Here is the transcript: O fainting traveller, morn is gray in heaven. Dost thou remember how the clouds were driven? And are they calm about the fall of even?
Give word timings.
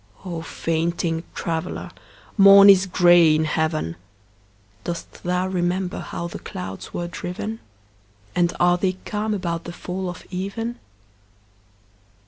O 0.25 0.41
fainting 0.41 1.23
traveller, 1.35 1.91
morn 2.35 2.71
is 2.71 2.87
gray 2.87 3.35
in 3.35 3.45
heaven. 3.45 3.95
Dost 4.83 5.21
thou 5.21 5.45
remember 5.47 5.99
how 5.99 6.27
the 6.27 6.39
clouds 6.39 6.91
were 6.91 7.07
driven? 7.07 7.59
And 8.33 8.51
are 8.59 8.79
they 8.79 8.93
calm 9.05 9.35
about 9.35 9.65
the 9.65 9.71
fall 9.73 10.09
of 10.09 10.25
even? 10.31 10.79